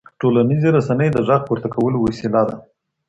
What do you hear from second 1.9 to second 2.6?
وسیله ده.